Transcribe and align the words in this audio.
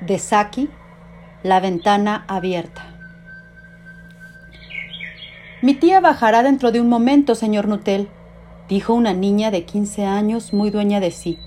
de 0.00 0.18
Saki, 0.18 0.68
La 1.42 1.60
ventana 1.60 2.24
abierta. 2.28 2.84
Mi 5.62 5.74
tía 5.74 6.00
bajará 6.00 6.42
dentro 6.42 6.72
de 6.72 6.80
un 6.80 6.88
momento, 6.88 7.34
señor 7.34 7.68
Nutel, 7.68 8.08
dijo 8.68 8.94
una 8.94 9.12
niña 9.12 9.50
de 9.50 9.64
quince 9.64 10.04
años 10.04 10.52
muy 10.52 10.70
dueña 10.70 11.00
de 11.00 11.10
sí. 11.10 11.38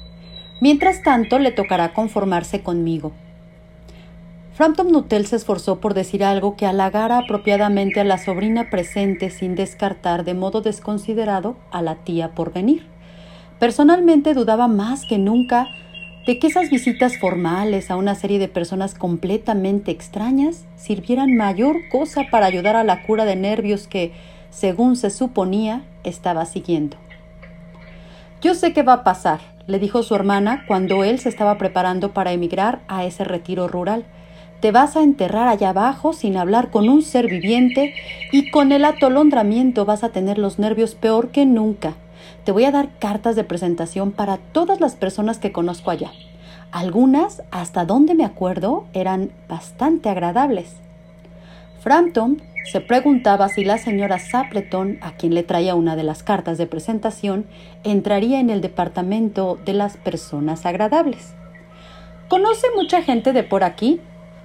Mientras 0.60 1.02
tanto, 1.02 1.40
le 1.40 1.52
tocará 1.52 1.94
conformarse 1.94 2.62
conmigo. 2.62 3.14
Frampton 4.54 4.92
Nutel 4.92 5.26
se 5.26 5.38
esforzó 5.38 5.80
por 5.80 5.94
decir 5.94 6.24
algo 6.24 6.56
que 6.56 6.66
halagara 6.66 7.20
apropiadamente 7.20 8.02
a 8.02 8.04
la 8.04 8.18
sobrina 8.18 8.70
presente 8.70 9.30
sin 9.30 9.56
descartar 9.56 10.24
de 10.24 10.34
modo 10.34 10.62
desconsiderado 10.62 11.56
a 11.72 11.82
la 11.82 11.96
tía 11.96 12.36
por 12.36 12.54
venir. 12.54 12.86
Personalmente 13.60 14.34
dudaba 14.34 14.68
más 14.68 15.06
que 15.06 15.18
nunca 15.18 15.68
de 16.26 16.38
que 16.38 16.48
esas 16.48 16.70
visitas 16.70 17.18
formales 17.18 17.90
a 17.90 17.96
una 17.96 18.16
serie 18.16 18.38
de 18.38 18.48
personas 18.48 18.94
completamente 18.94 19.92
extrañas 19.92 20.66
sirvieran 20.76 21.36
mayor 21.36 21.78
cosa 21.90 22.26
para 22.30 22.46
ayudar 22.46 22.76
a 22.76 22.84
la 22.84 23.04
cura 23.04 23.26
de 23.26 23.36
nervios 23.36 23.88
que, 23.88 24.12
según 24.52 24.96
se 24.96 25.10
suponía, 25.10 25.84
estaba 26.04 26.46
siguiendo. 26.46 26.98
Yo 28.42 28.54
sé 28.54 28.74
qué 28.74 28.84
va 28.84 28.94
a 28.94 29.04
pasar, 29.04 29.40
le 29.68 29.80
dijo 29.80 30.04
su 30.04 30.16
hermana 30.16 30.66
cuando 30.68 31.04
él 31.04 31.20
se 31.20 31.30
estaba 31.30 31.58
preparando 31.58 32.12
para 32.12 32.32
emigrar 32.32 32.82
a 32.88 33.04
ese 33.06 33.24
retiro 33.24 33.68
rural. 33.68 34.06
Te 34.60 34.72
vas 34.72 34.96
a 34.96 35.02
enterrar 35.02 35.48
allá 35.48 35.70
abajo 35.70 36.14
sin 36.14 36.38
hablar 36.38 36.70
con 36.70 36.88
un 36.88 37.02
ser 37.02 37.28
viviente 37.28 37.96
y 38.32 38.52
con 38.52 38.72
el 38.72 38.86
atolondramiento 38.86 39.86
vas 39.86 40.04
a 40.04 40.10
tener 40.10 40.38
los 40.38 40.60
nervios 40.60 40.94
peor 40.94 41.30
que 41.30 41.48
nunca. 41.48 41.96
Te 42.44 42.52
voy 42.52 42.66
a 42.66 42.72
dar 42.72 42.90
cartas 42.98 43.36
de 43.36 43.44
presentación 43.44 44.12
para 44.12 44.38
todas 44.38 44.80
las 44.80 44.96
personas 44.96 45.38
que 45.38 45.52
conozco 45.52 45.92
allá. 45.92 46.12
Algunas, 46.72 47.44
hasta 47.52 47.86
donde 47.86 48.16
me 48.16 48.26
acuerdo, 48.26 48.86
eran 48.94 49.32
bastante 49.48 50.10
agradables. 50.10 50.76
Frampton 51.82 52.42
se 52.72 52.80
preguntaba 52.80 53.50
si 53.50 53.64
la 53.64 53.78
señora 53.78 54.20
Sapleton, 54.20 54.98
a 55.02 55.12
quien 55.14 55.34
le 55.34 55.44
traía 55.44 55.76
una 55.76 55.96
de 55.96 56.04
las 56.04 56.24
cartas 56.24 56.58
de 56.58 56.68
presentación, 56.68 57.46
entraría 57.84 58.40
en 58.40 58.50
el 58.50 58.62
departamento 58.62 59.60
de 59.66 59.74
las 59.74 59.98
personas 59.98 60.66
agradables. 60.66 61.34
¿Conoce 62.28 62.68
mucha 62.76 63.02
gente 63.02 63.34
de 63.34 63.44
por 63.44 63.64
aquí? 63.64 64.00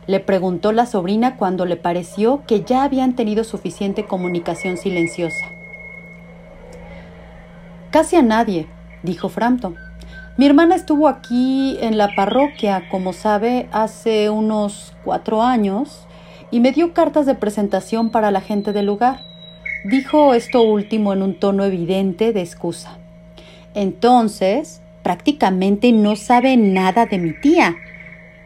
le 0.06 0.20
preguntó 0.20 0.70
la 0.70 0.86
sobrina 0.86 1.36
cuando 1.36 1.66
le 1.66 1.76
pareció 1.76 2.42
que 2.46 2.62
ya 2.62 2.84
habían 2.84 3.16
tenido 3.16 3.42
suficiente 3.42 4.04
comunicación 4.04 4.76
silenciosa. 4.76 5.55
Casi 7.96 8.14
a 8.16 8.20
nadie, 8.20 8.66
dijo 9.02 9.30
Frampton. 9.30 9.74
Mi 10.36 10.44
hermana 10.44 10.74
estuvo 10.74 11.08
aquí 11.08 11.78
en 11.80 11.96
la 11.96 12.14
parroquia, 12.14 12.90
como 12.90 13.14
sabe, 13.14 13.70
hace 13.72 14.28
unos 14.28 14.92
cuatro 15.02 15.42
años 15.42 16.06
y 16.50 16.60
me 16.60 16.72
dio 16.72 16.92
cartas 16.92 17.24
de 17.24 17.34
presentación 17.34 18.10
para 18.10 18.30
la 18.30 18.42
gente 18.42 18.74
del 18.74 18.84
lugar. 18.84 19.20
Dijo 19.82 20.34
esto 20.34 20.60
último 20.60 21.14
en 21.14 21.22
un 21.22 21.40
tono 21.40 21.64
evidente 21.64 22.34
de 22.34 22.42
excusa. 22.42 22.98
Entonces, 23.72 24.82
prácticamente 25.02 25.90
no 25.92 26.16
sabe 26.16 26.58
nada 26.58 27.06
de 27.06 27.16
mi 27.16 27.32
tía, 27.40 27.76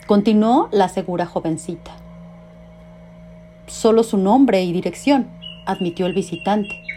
continuó 0.07 0.69
la 0.71 0.89
segura 0.89 1.27
jovencita. 1.27 1.91
Solo 3.67 4.05
su 4.05 4.17
nombre 4.17 4.63
y 4.63 4.73
dirección, 4.73 5.27
admitió 5.67 6.07
el 6.07 6.13
visitante. 6.15 6.90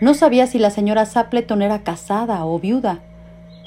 No 0.00 0.14
sabía 0.14 0.46
si 0.46 0.58
la 0.58 0.70
señora 0.70 1.06
Sapleton 1.06 1.60
era 1.60 1.82
casada 1.82 2.44
o 2.44 2.58
viuda. 2.60 3.00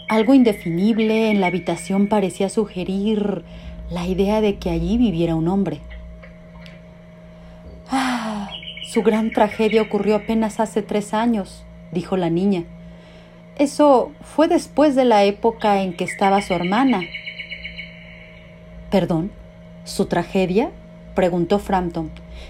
Algo 0.08 0.34
indefinible 0.34 1.30
en 1.30 1.42
la 1.42 1.48
habitación 1.48 2.08
parecía 2.08 2.48
sugerir 2.48 3.44
la 3.90 4.08
idea 4.08 4.40
de 4.40 4.58
que 4.58 4.70
allí 4.70 4.98
viviera 4.98 5.36
un 5.36 5.50
hombre. 5.50 5.82
Ah, 7.90 8.50
su 8.84 9.03
gran 9.03 9.31
tragedia 9.31 9.81
ocurrió 9.81 10.16
apenas 10.16 10.62
hace 10.62 10.81
tres 10.81 11.14
años, 11.14 11.66
dijo 11.92 12.16
la 12.16 12.30
niña. 12.30 12.63
Eso 13.58 14.12
fue 14.22 14.48
después 14.48 14.96
de 14.96 15.03
la 15.06 15.25
época 15.25 15.81
en 15.81 15.94
que 15.94 16.06
estaba 16.06 16.42
su 16.42 16.53
hermana. 16.53 17.02
¿Perdón? 18.90 19.31
¿Su 19.84 20.06
tragedia? 20.06 20.72
Preguntó 21.14 21.60
Frampton. 21.60 22.10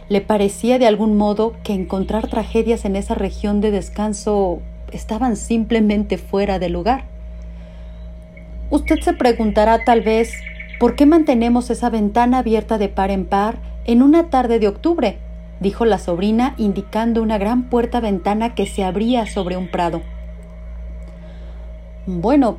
Le 0.09 0.21
parecía 0.21 0.79
de 0.79 0.87
algún 0.87 1.17
modo 1.17 1.53
que 1.63 1.73
encontrar 1.73 2.27
tragedias 2.27 2.85
en 2.85 2.95
esa 2.95 3.15
región 3.15 3.61
de 3.61 3.71
descanso 3.71 4.59
estaban 4.91 5.35
simplemente 5.35 6.17
fuera 6.17 6.59
de 6.59 6.69
lugar. 6.69 7.05
Usted 8.69 8.99
se 9.01 9.13
preguntará 9.13 9.83
tal 9.83 10.01
vez 10.01 10.31
por 10.79 10.95
qué 10.95 11.05
mantenemos 11.05 11.69
esa 11.69 11.89
ventana 11.89 12.39
abierta 12.39 12.77
de 12.77 12.89
par 12.89 13.11
en 13.11 13.25
par 13.25 13.57
en 13.85 14.01
una 14.01 14.29
tarde 14.29 14.59
de 14.59 14.67
octubre, 14.67 15.17
dijo 15.59 15.85
la 15.85 15.97
sobrina 15.97 16.55
indicando 16.57 17.21
una 17.21 17.37
gran 17.37 17.69
puerta 17.69 17.99
ventana 17.99 18.55
que 18.55 18.65
se 18.65 18.83
abría 18.83 19.25
sobre 19.25 19.57
un 19.57 19.69
prado. 19.69 20.01
Bueno, 22.05 22.57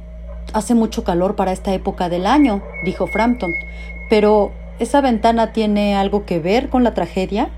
hace 0.53 0.75
mucho 0.75 1.03
calor 1.03 1.35
para 1.35 1.53
esta 1.53 1.73
época 1.75 2.09
del 2.09 2.27
año, 2.27 2.63
dijo 2.85 3.07
Frampton, 3.07 3.55
pero 4.09 4.53
¿Esa 4.83 5.01
ventana 5.01 5.53
tiene 5.53 5.95
algo 5.95 6.27
que 6.27 6.41
ver 6.41 6.69
con 6.69 6.83
la 6.83 6.93
tragedia? 6.93 7.51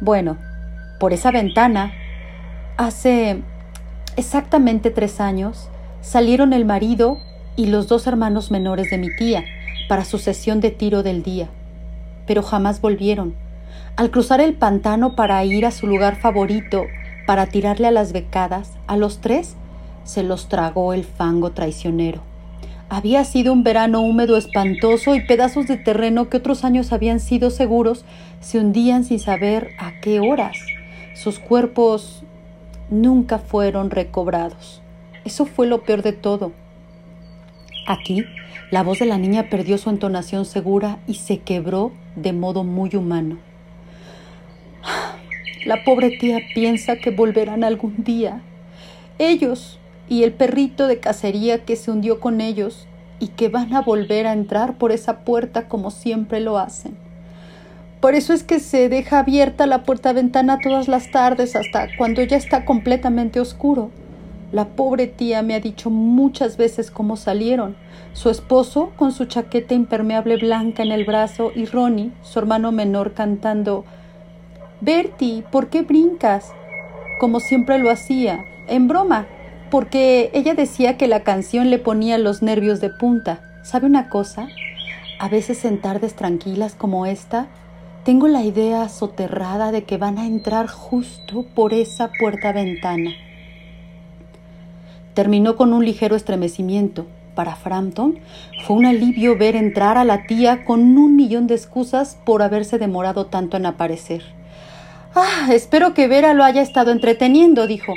Bueno, 0.00 0.38
por 0.98 1.12
esa 1.12 1.30
ventana, 1.30 1.92
hace 2.78 3.42
exactamente 4.16 4.88
tres 4.88 5.20
años, 5.20 5.68
salieron 6.00 6.54
el 6.54 6.64
marido 6.64 7.18
y 7.54 7.66
los 7.66 7.86
dos 7.86 8.06
hermanos 8.06 8.50
menores 8.50 8.88
de 8.88 8.96
mi 8.96 9.14
tía 9.14 9.44
para 9.86 10.06
su 10.06 10.16
sesión 10.16 10.60
de 10.60 10.70
tiro 10.70 11.02
del 11.02 11.22
día, 11.22 11.48
pero 12.26 12.42
jamás 12.42 12.80
volvieron. 12.80 13.34
Al 13.96 14.10
cruzar 14.10 14.40
el 14.40 14.54
pantano 14.54 15.14
para 15.14 15.44
ir 15.44 15.66
a 15.66 15.70
su 15.70 15.86
lugar 15.86 16.16
favorito 16.16 16.86
para 17.26 17.44
tirarle 17.44 17.88
a 17.88 17.90
las 17.90 18.14
becadas, 18.14 18.72
a 18.86 18.96
los 18.96 19.18
tres 19.18 19.54
se 20.04 20.22
los 20.22 20.48
tragó 20.48 20.94
el 20.94 21.04
fango 21.04 21.50
traicionero. 21.50 22.22
Había 22.94 23.24
sido 23.24 23.52
un 23.52 23.64
verano 23.64 24.02
húmedo 24.02 24.36
espantoso 24.36 25.16
y 25.16 25.20
pedazos 25.20 25.66
de 25.66 25.76
terreno 25.76 26.28
que 26.28 26.36
otros 26.36 26.62
años 26.62 26.92
habían 26.92 27.18
sido 27.18 27.50
seguros 27.50 28.04
se 28.38 28.60
hundían 28.60 29.02
sin 29.02 29.18
saber 29.18 29.72
a 29.80 29.98
qué 30.00 30.20
horas. 30.20 30.56
Sus 31.12 31.40
cuerpos 31.40 32.22
nunca 32.90 33.40
fueron 33.40 33.90
recobrados. 33.90 34.80
Eso 35.24 35.44
fue 35.44 35.66
lo 35.66 35.82
peor 35.82 36.02
de 36.02 36.12
todo. 36.12 36.52
Aquí, 37.88 38.26
la 38.70 38.84
voz 38.84 39.00
de 39.00 39.06
la 39.06 39.18
niña 39.18 39.50
perdió 39.50 39.76
su 39.76 39.90
entonación 39.90 40.44
segura 40.44 41.00
y 41.08 41.14
se 41.14 41.38
quebró 41.40 41.90
de 42.14 42.32
modo 42.32 42.62
muy 42.62 42.94
humano. 42.94 43.38
La 45.66 45.82
pobre 45.82 46.10
tía 46.10 46.38
piensa 46.54 46.94
que 46.94 47.10
volverán 47.10 47.64
algún 47.64 48.04
día. 48.04 48.40
Ellos, 49.18 49.80
y 50.08 50.22
el 50.22 50.32
perrito 50.32 50.86
de 50.86 50.98
cacería 50.98 51.64
que 51.64 51.76
se 51.76 51.90
hundió 51.90 52.20
con 52.20 52.40
ellos 52.40 52.86
y 53.20 53.28
que 53.28 53.48
van 53.48 53.74
a 53.74 53.80
volver 53.80 54.26
a 54.26 54.32
entrar 54.32 54.76
por 54.78 54.92
esa 54.92 55.20
puerta 55.20 55.68
como 55.68 55.90
siempre 55.90 56.40
lo 56.40 56.58
hacen. 56.58 56.96
Por 58.00 58.14
eso 58.14 58.32
es 58.34 58.42
que 58.42 58.60
se 58.60 58.88
deja 58.88 59.20
abierta 59.20 59.66
la 59.66 59.82
puerta 59.82 60.12
ventana 60.12 60.58
todas 60.62 60.88
las 60.88 61.10
tardes 61.10 61.56
hasta 61.56 61.88
cuando 61.96 62.22
ya 62.22 62.36
está 62.36 62.64
completamente 62.64 63.40
oscuro. 63.40 63.90
La 64.52 64.66
pobre 64.68 65.06
tía 65.06 65.42
me 65.42 65.54
ha 65.54 65.60
dicho 65.60 65.90
muchas 65.90 66.56
veces 66.56 66.90
cómo 66.90 67.16
salieron. 67.16 67.76
Su 68.12 68.30
esposo 68.30 68.92
con 68.96 69.10
su 69.10 69.24
chaqueta 69.24 69.74
impermeable 69.74 70.36
blanca 70.36 70.82
en 70.82 70.92
el 70.92 71.04
brazo 71.04 71.50
y 71.54 71.64
Ronnie, 71.64 72.12
su 72.22 72.38
hermano 72.38 72.72
menor, 72.72 73.14
cantando 73.14 73.84
Bertie, 74.80 75.42
¿por 75.50 75.68
qué 75.68 75.82
brincas? 75.82 76.52
como 77.18 77.40
siempre 77.40 77.78
lo 77.78 77.90
hacía, 77.90 78.44
en 78.66 78.88
broma, 78.88 79.26
porque 79.74 80.30
ella 80.34 80.54
decía 80.54 80.96
que 80.96 81.08
la 81.08 81.24
canción 81.24 81.68
le 81.68 81.80
ponía 81.80 82.16
los 82.16 82.42
nervios 82.42 82.80
de 82.80 82.90
punta. 82.90 83.40
¿Sabe 83.64 83.88
una 83.88 84.08
cosa? 84.08 84.46
A 85.18 85.28
veces 85.28 85.64
en 85.64 85.80
tardes 85.80 86.14
tranquilas 86.14 86.76
como 86.76 87.06
esta, 87.06 87.48
tengo 88.04 88.28
la 88.28 88.44
idea 88.44 88.88
soterrada 88.88 89.72
de 89.72 89.82
que 89.82 89.96
van 89.96 90.18
a 90.18 90.28
entrar 90.28 90.68
justo 90.68 91.44
por 91.56 91.74
esa 91.74 92.12
puerta 92.20 92.52
ventana. 92.52 93.10
Terminó 95.12 95.56
con 95.56 95.72
un 95.72 95.84
ligero 95.84 96.14
estremecimiento. 96.14 97.06
Para 97.34 97.56
Frampton 97.56 98.20
fue 98.64 98.76
un 98.76 98.86
alivio 98.86 99.36
ver 99.36 99.56
entrar 99.56 99.98
a 99.98 100.04
la 100.04 100.28
tía 100.28 100.64
con 100.64 100.96
un 100.96 101.16
millón 101.16 101.48
de 101.48 101.56
excusas 101.56 102.16
por 102.24 102.42
haberse 102.42 102.78
demorado 102.78 103.26
tanto 103.26 103.56
en 103.56 103.66
aparecer. 103.66 104.22
Ah, 105.16 105.48
espero 105.50 105.94
que 105.94 106.06
Vera 106.06 106.32
lo 106.32 106.44
haya 106.44 106.62
estado 106.62 106.92
entreteniendo, 106.92 107.66
dijo 107.66 107.92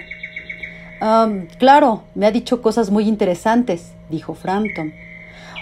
claro, 1.58 2.04
me 2.16 2.26
ha 2.26 2.32
dicho 2.32 2.62
cosas 2.62 2.92
muy 2.92 3.08
interesantes, 3.08 3.94
dijo 4.10 4.34
Frampton. 4.34 4.94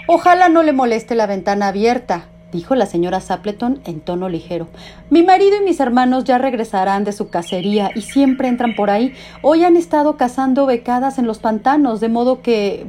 Ojalá 0.08 0.48
no 0.48 0.62
le 0.62 0.72
moleste 0.72 1.14
la 1.14 1.26
ventana 1.26 1.68
abierta, 1.68 2.26
dijo 2.52 2.74
la 2.74 2.86
señora 2.86 3.20
Sapleton 3.20 3.80
en 3.84 4.00
tono 4.00 4.28
ligero. 4.28 4.68
Mi 5.10 5.22
marido 5.22 5.56
y 5.60 5.64
mis 5.64 5.80
hermanos 5.80 6.24
ya 6.24 6.38
regresarán 6.38 7.04
de 7.04 7.12
su 7.12 7.28
cacería 7.28 7.90
y 7.94 8.02
siempre 8.02 8.48
entran 8.48 8.74
por 8.76 8.88
ahí. 8.90 9.14
Hoy 9.42 9.64
han 9.64 9.76
estado 9.76 10.16
cazando 10.16 10.64
becadas 10.64 11.18
en 11.18 11.26
los 11.26 11.38
pantanos, 11.38 12.00
de 12.00 12.08
modo 12.08 12.40
que 12.42 12.86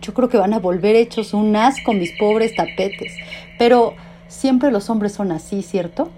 Yo 0.00 0.12
creo 0.12 0.28
que 0.28 0.36
van 0.36 0.52
a 0.52 0.58
volver 0.58 0.96
hechos 0.96 1.32
un 1.32 1.56
asco 1.56 1.94
mis 1.94 2.12
pobres 2.18 2.54
tapetes. 2.54 3.14
Pero 3.58 3.94
siempre 4.28 4.70
los 4.70 4.90
hombres 4.90 5.12
son 5.12 5.32
así, 5.32 5.62
¿cierto? 5.62 6.10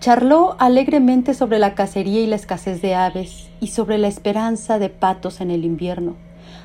Charló 0.00 0.54
alegremente 0.60 1.34
sobre 1.34 1.58
la 1.58 1.74
cacería 1.74 2.20
y 2.20 2.26
la 2.28 2.36
escasez 2.36 2.80
de 2.80 2.94
aves 2.94 3.48
y 3.60 3.68
sobre 3.68 3.98
la 3.98 4.06
esperanza 4.06 4.78
de 4.78 4.90
patos 4.90 5.40
en 5.40 5.50
el 5.50 5.64
invierno. 5.64 6.14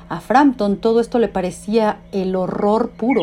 A 0.08 0.20
Frampton 0.20 0.76
todo 0.76 1.00
esto 1.00 1.18
le 1.18 1.26
parecía 1.26 1.98
el 2.12 2.36
horror 2.36 2.90
puro. 2.90 3.22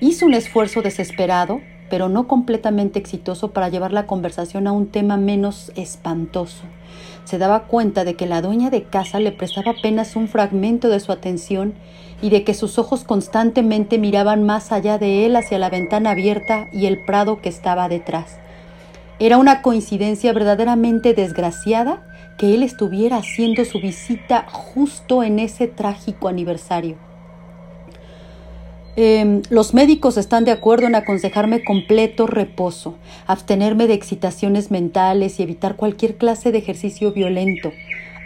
Hizo 0.00 0.24
un 0.24 0.34
esfuerzo 0.34 0.82
desesperado, 0.82 1.60
pero 1.88 2.08
no 2.08 2.28
completamente 2.28 3.00
exitoso 3.00 3.50
para 3.50 3.68
llevar 3.68 3.92
la 3.92 4.06
conversación 4.06 4.68
a 4.68 4.72
un 4.72 4.86
tema 4.86 5.16
menos 5.16 5.72
espantoso. 5.74 6.62
Se 7.24 7.36
daba 7.38 7.64
cuenta 7.64 8.04
de 8.04 8.14
que 8.14 8.26
la 8.26 8.42
dueña 8.42 8.70
de 8.70 8.84
casa 8.84 9.18
le 9.18 9.32
prestaba 9.32 9.72
apenas 9.72 10.14
un 10.14 10.28
fragmento 10.28 10.88
de 10.88 11.00
su 11.00 11.10
atención 11.10 11.74
y 12.22 12.30
de 12.30 12.44
que 12.44 12.54
sus 12.54 12.78
ojos 12.78 13.02
constantemente 13.02 13.98
miraban 13.98 14.44
más 14.44 14.70
allá 14.70 14.96
de 14.96 15.26
él 15.26 15.34
hacia 15.34 15.58
la 15.58 15.70
ventana 15.70 16.10
abierta 16.10 16.68
y 16.72 16.86
el 16.86 17.04
prado 17.04 17.40
que 17.40 17.48
estaba 17.48 17.88
detrás. 17.88 18.38
Era 19.20 19.36
una 19.36 19.60
coincidencia 19.60 20.32
verdaderamente 20.32 21.12
desgraciada 21.12 22.02
que 22.38 22.54
él 22.54 22.62
estuviera 22.62 23.18
haciendo 23.18 23.66
su 23.66 23.78
visita 23.78 24.46
justo 24.50 25.22
en 25.22 25.38
ese 25.38 25.68
trágico 25.68 26.26
aniversario. 26.26 26.96
Em, 28.96 29.42
los 29.50 29.74
médicos 29.74 30.16
están 30.16 30.46
de 30.46 30.52
acuerdo 30.52 30.86
en 30.86 30.94
aconsejarme 30.94 31.62
completo 31.62 32.26
reposo, 32.26 32.96
abstenerme 33.26 33.86
de 33.86 33.94
excitaciones 33.94 34.70
mentales 34.70 35.38
y 35.38 35.42
evitar 35.42 35.76
cualquier 35.76 36.16
clase 36.16 36.50
de 36.50 36.58
ejercicio 36.58 37.12
violento, 37.12 37.72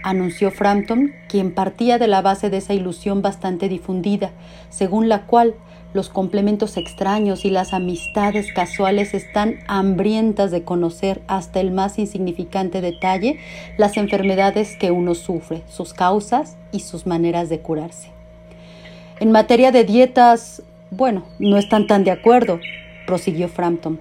anunció 0.04 0.50
Frampton, 0.50 1.12
quien 1.28 1.52
partía 1.54 1.98
de 1.98 2.06
la 2.06 2.22
base 2.22 2.50
de 2.50 2.58
esa 2.58 2.72
ilusión 2.72 3.20
bastante 3.20 3.68
difundida, 3.68 4.30
según 4.68 5.08
la 5.08 5.26
cual 5.26 5.54
los 5.94 6.10
complementos 6.10 6.76
extraños 6.76 7.44
y 7.44 7.50
las 7.50 7.72
amistades 7.72 8.52
casuales 8.52 9.14
están 9.14 9.60
hambrientas 9.68 10.50
de 10.50 10.64
conocer 10.64 11.22
hasta 11.28 11.60
el 11.60 11.70
más 11.70 11.98
insignificante 11.98 12.80
detalle 12.80 13.38
las 13.78 13.96
enfermedades 13.96 14.76
que 14.76 14.90
uno 14.90 15.14
sufre, 15.14 15.62
sus 15.68 15.94
causas 15.94 16.56
y 16.72 16.80
sus 16.80 17.06
maneras 17.06 17.48
de 17.48 17.60
curarse. 17.60 18.10
En 19.20 19.30
materia 19.30 19.70
de 19.70 19.84
dietas, 19.84 20.62
bueno, 20.90 21.24
no 21.38 21.56
están 21.56 21.86
tan 21.86 22.02
de 22.02 22.10
acuerdo, 22.10 22.58
prosiguió 23.06 23.48
Frampton. 23.48 24.00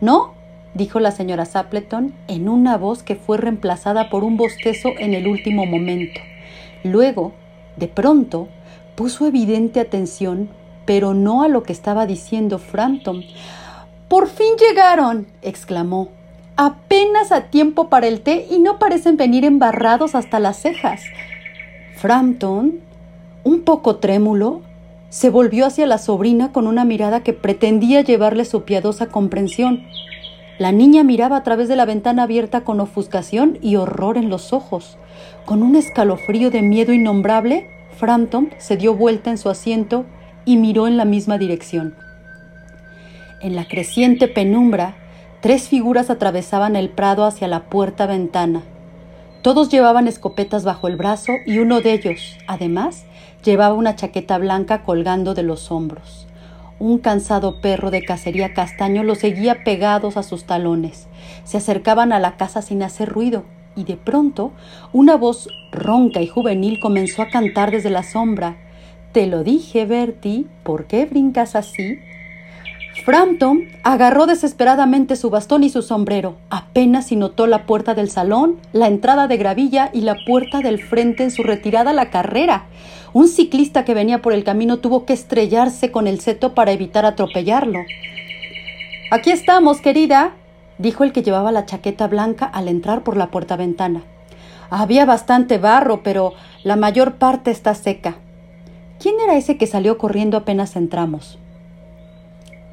¿No? 0.00 0.34
dijo 0.72 1.00
la 1.00 1.10
señora 1.10 1.46
Sapleton 1.46 2.14
en 2.28 2.48
una 2.48 2.76
voz 2.76 3.02
que 3.02 3.16
fue 3.16 3.38
reemplazada 3.38 4.10
por 4.10 4.24
un 4.24 4.36
bostezo 4.36 4.90
en 4.98 5.14
el 5.14 5.26
último 5.26 5.64
momento. 5.64 6.20
Luego, 6.82 7.32
de 7.76 7.88
pronto, 7.88 8.48
puso 8.94 9.26
evidente 9.26 9.80
atención, 9.80 10.50
pero 10.86 11.12
no 11.12 11.42
a 11.42 11.48
lo 11.48 11.62
que 11.62 11.72
estaba 11.72 12.06
diciendo 12.06 12.58
Frampton. 12.58 13.24
Por 14.08 14.28
fin 14.28 14.54
llegaron, 14.58 15.26
exclamó. 15.42 16.08
Apenas 16.56 17.32
a 17.32 17.50
tiempo 17.50 17.88
para 17.88 18.06
el 18.06 18.22
té 18.22 18.46
y 18.50 18.60
no 18.60 18.78
parecen 18.78 19.18
venir 19.18 19.44
embarrados 19.44 20.14
hasta 20.14 20.40
las 20.40 20.56
cejas. 20.56 21.02
Frampton 21.96 22.86
un 23.46 23.60
poco 23.60 23.96
trémulo, 23.98 24.60
se 25.08 25.30
volvió 25.30 25.66
hacia 25.66 25.86
la 25.86 25.98
sobrina 25.98 26.50
con 26.50 26.66
una 26.66 26.84
mirada 26.84 27.22
que 27.22 27.32
pretendía 27.32 28.00
llevarle 28.00 28.44
su 28.44 28.64
piadosa 28.64 29.06
comprensión. 29.06 29.84
La 30.58 30.72
niña 30.72 31.04
miraba 31.04 31.36
a 31.36 31.42
través 31.44 31.68
de 31.68 31.76
la 31.76 31.84
ventana 31.84 32.24
abierta 32.24 32.62
con 32.62 32.80
ofuscación 32.80 33.56
y 33.62 33.76
horror 33.76 34.18
en 34.18 34.30
los 34.30 34.52
ojos. 34.52 34.98
Con 35.44 35.62
un 35.62 35.76
escalofrío 35.76 36.50
de 36.50 36.62
miedo 36.62 36.92
innombrable, 36.92 37.70
Frampton 37.96 38.50
se 38.58 38.76
dio 38.76 38.94
vuelta 38.94 39.30
en 39.30 39.38
su 39.38 39.48
asiento 39.48 40.06
y 40.46 40.56
miró 40.56 40.86
en 40.86 40.96
la 40.96 41.04
misma 41.04 41.36
dirección. 41.36 41.94
En 43.42 43.54
la 43.54 43.68
creciente 43.68 44.28
penumbra, 44.28 44.96
tres 45.42 45.68
figuras 45.68 46.08
atravesaban 46.08 46.74
el 46.74 46.88
prado 46.88 47.26
hacia 47.26 47.48
la 47.48 47.64
puerta 47.64 48.06
ventana. 48.06 48.62
Todos 49.42 49.68
llevaban 49.68 50.08
escopetas 50.08 50.64
bajo 50.64 50.88
el 50.88 50.96
brazo 50.96 51.32
y 51.44 51.58
uno 51.58 51.82
de 51.82 51.92
ellos, 51.92 52.38
además, 52.46 53.04
Llevaba 53.46 53.76
una 53.76 53.94
chaqueta 53.94 54.38
blanca 54.38 54.82
colgando 54.82 55.32
de 55.34 55.44
los 55.44 55.70
hombros. 55.70 56.26
Un 56.80 56.98
cansado 56.98 57.60
perro 57.60 57.92
de 57.92 58.04
cacería 58.04 58.54
castaño 58.54 59.04
los 59.04 59.18
seguía 59.18 59.62
pegados 59.62 60.16
a 60.16 60.24
sus 60.24 60.46
talones. 60.46 61.06
Se 61.44 61.58
acercaban 61.58 62.12
a 62.12 62.18
la 62.18 62.36
casa 62.36 62.60
sin 62.60 62.82
hacer 62.82 63.08
ruido, 63.08 63.44
y 63.76 63.84
de 63.84 63.96
pronto 63.96 64.50
una 64.92 65.14
voz 65.14 65.48
ronca 65.70 66.22
y 66.22 66.26
juvenil 66.26 66.80
comenzó 66.80 67.22
a 67.22 67.28
cantar 67.28 67.70
desde 67.70 67.88
la 67.88 68.02
sombra. 68.02 68.56
Te 69.16 69.26
lo 69.26 69.44
dije, 69.44 69.86
Bertie, 69.86 70.44
¿por 70.62 70.84
qué 70.84 71.06
brincas 71.06 71.56
así? 71.56 72.00
Frampton 73.06 73.62
agarró 73.82 74.26
desesperadamente 74.26 75.16
su 75.16 75.30
bastón 75.30 75.64
y 75.64 75.70
su 75.70 75.80
sombrero. 75.80 76.36
Apenas 76.50 77.06
si 77.06 77.16
notó 77.16 77.46
la 77.46 77.64
puerta 77.64 77.94
del 77.94 78.10
salón, 78.10 78.58
la 78.74 78.88
entrada 78.88 79.26
de 79.26 79.38
gravilla 79.38 79.88
y 79.94 80.02
la 80.02 80.16
puerta 80.26 80.60
del 80.60 80.82
frente 80.82 81.22
en 81.22 81.30
su 81.30 81.44
retirada 81.44 81.92
a 81.92 81.94
la 81.94 82.10
carrera. 82.10 82.66
Un 83.14 83.28
ciclista 83.28 83.86
que 83.86 83.94
venía 83.94 84.20
por 84.20 84.34
el 84.34 84.44
camino 84.44 84.80
tuvo 84.80 85.06
que 85.06 85.14
estrellarse 85.14 85.90
con 85.90 86.06
el 86.06 86.20
seto 86.20 86.54
para 86.54 86.72
evitar 86.72 87.06
atropellarlo. 87.06 87.78
Aquí 89.10 89.30
estamos, 89.30 89.80
querida, 89.80 90.32
dijo 90.76 91.04
el 91.04 91.12
que 91.12 91.22
llevaba 91.22 91.52
la 91.52 91.64
chaqueta 91.64 92.06
blanca 92.06 92.44
al 92.44 92.68
entrar 92.68 93.02
por 93.02 93.16
la 93.16 93.28
puerta 93.28 93.56
ventana. 93.56 94.02
Había 94.68 95.06
bastante 95.06 95.56
barro, 95.56 96.02
pero 96.02 96.34
la 96.64 96.76
mayor 96.76 97.14
parte 97.14 97.50
está 97.50 97.74
seca. 97.74 98.18
¿Quién 98.98 99.16
era 99.20 99.36
ese 99.36 99.58
que 99.58 99.66
salió 99.66 99.98
corriendo 99.98 100.36
apenas 100.36 100.74
entramos? 100.74 101.38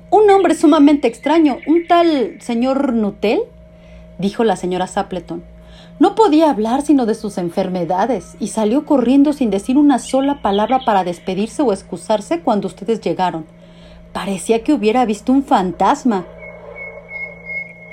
Un 0.10 0.30
hombre 0.30 0.56
sumamente 0.56 1.08
extraño, 1.08 1.58
un 1.68 1.86
tal 1.88 2.38
señor 2.40 2.94
Nutel, 2.94 3.42
dijo 4.20 4.44
la 4.44 4.56
señora 4.56 4.88
Sapleton. 4.88 5.44
No 6.00 6.16
podía 6.16 6.50
hablar 6.50 6.82
sino 6.82 7.06
de 7.06 7.16
sus 7.16 7.38
enfermedades 7.38 8.36
y 8.40 8.48
salió 8.48 8.86
corriendo 8.86 9.34
sin 9.34 9.50
decir 9.50 9.78
una 9.78 10.00
sola 10.00 10.42
palabra 10.42 10.80
para 10.86 11.04
despedirse 11.04 11.62
o 11.62 11.74
excusarse 11.74 12.40
cuando 12.40 12.68
ustedes 12.68 13.02
llegaron. 13.02 13.46
Parecía 14.14 14.64
que 14.64 14.74
hubiera 14.74 15.06
visto 15.06 15.32
un 15.32 15.44
fantasma. 15.44 16.26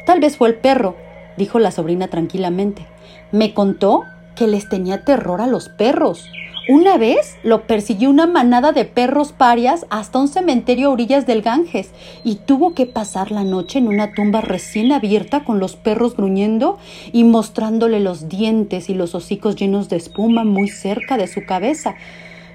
Tal 0.06 0.21
vez 0.21 0.37
fue 0.37 0.49
el 0.49 0.55
perro, 0.55 0.97
dijo 1.37 1.59
la 1.59 1.71
sobrina 1.71 2.09
tranquilamente. 2.09 2.87
Me 3.33 3.55
contó 3.55 4.05
que 4.37 4.47
les 4.47 4.69
tenía 4.69 5.05
terror 5.05 5.41
a 5.41 5.47
los 5.47 5.69
perros. 5.69 6.31
Una 6.71 6.99
vez 6.99 7.37
lo 7.43 7.67
persiguió 7.67 8.09
una 8.11 8.29
manada 8.29 8.71
de 8.71 8.85
perros 8.85 9.33
parias 9.33 9.87
hasta 9.91 10.21
un 10.21 10.29
cementerio 10.29 10.87
a 10.87 10.93
orillas 10.93 11.27
del 11.27 11.43
Ganges 11.43 11.91
y 12.23 12.37
tuvo 12.37 12.75
que 12.75 12.87
pasar 12.87 13.33
la 13.33 13.43
noche 13.43 13.81
en 13.81 13.89
una 13.89 14.12
tumba 14.12 14.41
recién 14.41 14.93
abierta 14.93 15.43
con 15.43 15.59
los 15.59 15.75
perros 15.75 16.17
gruñendo 16.17 16.79
y 17.12 17.25
mostrándole 17.25 17.99
los 17.99 18.29
dientes 18.29 18.89
y 18.89 18.95
los 18.95 19.17
hocicos 19.17 19.57
llenos 19.57 19.89
de 19.89 19.97
espuma 19.97 20.45
muy 20.45 20.69
cerca 20.69 21.17
de 21.17 21.27
su 21.27 21.45
cabeza. 21.45 21.97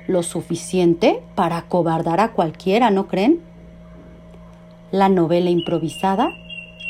Lo 0.08 0.24
suficiente 0.24 1.22
para 1.36 1.58
acobardar 1.58 2.22
a 2.22 2.32
cualquiera, 2.32 2.92
¿no 2.92 3.08
creen? 3.08 3.42
La 4.92 5.10
novela 5.10 5.50
improvisada 5.50 6.30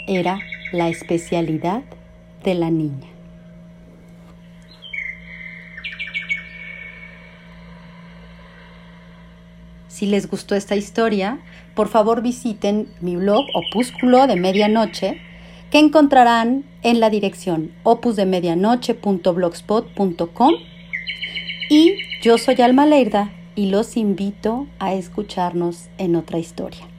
era 0.08 0.42
la 0.72 0.90
especialidad 0.90 1.82
de 2.44 2.54
la 2.54 2.70
niña. 2.70 3.15
Si 9.96 10.06
les 10.06 10.30
gustó 10.30 10.54
esta 10.56 10.76
historia, 10.76 11.40
por 11.74 11.88
favor 11.88 12.22
visiten 12.22 12.90
mi 13.00 13.16
blog 13.16 13.46
Opúsculo 13.54 14.28
de 14.28 14.36
Medianoche, 14.36 15.22
que 15.72 15.80
encontrarán 15.80 16.66
en 16.84 17.00
la 17.00 17.10
dirección 17.10 17.72
opusdemedianoche.blogspot.com. 17.84 20.54
Y 21.70 21.96
yo 22.22 22.38
soy 22.38 22.62
Alma 22.62 22.86
Leirda 22.86 23.32
y 23.56 23.70
los 23.70 23.96
invito 23.96 24.68
a 24.80 24.94
escucharnos 24.94 25.88
en 25.98 26.18
otra 26.18 26.40
historia. 26.40 26.90